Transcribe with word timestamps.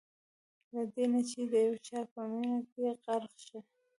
له 0.73 0.81
دې 0.93 1.05
نه 1.13 1.21
چې 1.29 1.39
د 1.51 1.53
یو 1.67 1.75
چا 1.87 1.99
په 2.11 2.21
مینه 2.31 2.59
کې 2.71 2.85
غرق 3.03 3.33
شئ. 3.45 3.59